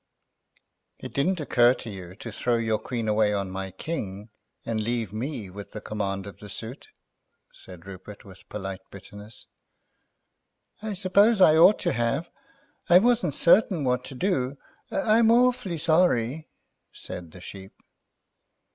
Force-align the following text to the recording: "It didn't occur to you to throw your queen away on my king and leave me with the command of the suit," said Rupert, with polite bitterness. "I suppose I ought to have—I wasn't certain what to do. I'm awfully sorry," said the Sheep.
"It 0.97 1.13
didn't 1.13 1.39
occur 1.39 1.75
to 1.75 1.87
you 1.91 2.15
to 2.15 2.31
throw 2.31 2.55
your 2.55 2.79
queen 2.79 3.07
away 3.07 3.35
on 3.35 3.51
my 3.51 3.69
king 3.69 4.29
and 4.65 4.81
leave 4.81 5.13
me 5.13 5.47
with 5.51 5.73
the 5.73 5.79
command 5.79 6.25
of 6.25 6.39
the 6.39 6.49
suit," 6.49 6.87
said 7.53 7.85
Rupert, 7.85 8.25
with 8.25 8.49
polite 8.49 8.81
bitterness. 8.89 9.45
"I 10.81 10.93
suppose 10.93 11.39
I 11.39 11.55
ought 11.55 11.77
to 11.81 11.93
have—I 11.93 12.97
wasn't 12.97 13.35
certain 13.35 13.83
what 13.83 14.03
to 14.05 14.15
do. 14.15 14.57
I'm 14.89 15.29
awfully 15.29 15.77
sorry," 15.77 16.49
said 16.91 17.29
the 17.29 17.39
Sheep. 17.39 17.75